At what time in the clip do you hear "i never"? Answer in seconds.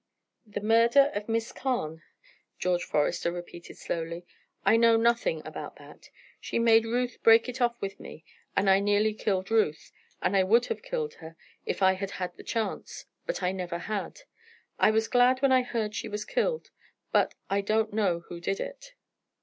13.43-13.77